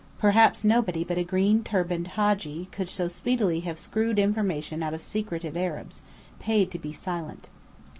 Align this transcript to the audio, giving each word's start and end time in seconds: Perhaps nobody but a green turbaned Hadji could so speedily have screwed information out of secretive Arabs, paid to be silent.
Perhaps 0.17 0.63
nobody 0.63 1.03
but 1.03 1.19
a 1.19 1.23
green 1.23 1.63
turbaned 1.63 2.07
Hadji 2.17 2.67
could 2.71 2.89
so 2.89 3.07
speedily 3.07 3.59
have 3.59 3.77
screwed 3.77 4.17
information 4.17 4.81
out 4.81 4.95
of 4.95 5.01
secretive 5.03 5.55
Arabs, 5.55 6.01
paid 6.39 6.71
to 6.71 6.79
be 6.79 6.91
silent. 6.91 7.49